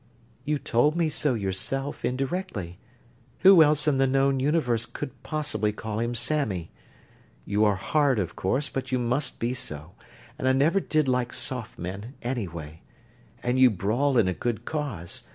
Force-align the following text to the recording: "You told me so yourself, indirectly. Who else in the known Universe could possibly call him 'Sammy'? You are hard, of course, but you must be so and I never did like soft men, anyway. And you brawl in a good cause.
"You 0.45 0.57
told 0.57 0.95
me 0.95 1.09
so 1.09 1.35
yourself, 1.35 2.03
indirectly. 2.03 2.79
Who 3.41 3.61
else 3.61 3.87
in 3.87 3.99
the 3.99 4.07
known 4.07 4.39
Universe 4.39 4.87
could 4.87 5.21
possibly 5.21 5.71
call 5.71 5.99
him 5.99 6.15
'Sammy'? 6.15 6.71
You 7.45 7.63
are 7.65 7.75
hard, 7.75 8.17
of 8.17 8.35
course, 8.35 8.67
but 8.67 8.91
you 8.91 8.97
must 8.97 9.39
be 9.39 9.53
so 9.53 9.91
and 10.39 10.47
I 10.47 10.53
never 10.53 10.79
did 10.79 11.07
like 11.07 11.33
soft 11.33 11.77
men, 11.77 12.15
anyway. 12.23 12.81
And 13.43 13.59
you 13.59 13.69
brawl 13.69 14.17
in 14.17 14.27
a 14.27 14.33
good 14.33 14.65
cause. 14.65 15.23